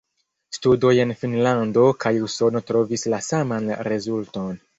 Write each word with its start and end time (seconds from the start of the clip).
Studoj 0.57 0.93
en 1.03 1.13
Finnlando 1.19 1.83
kaj 2.05 2.13
Usono 2.29 2.63
trovis 2.71 3.05
la 3.15 3.21
saman 3.29 3.71
rezulton. 3.91 4.61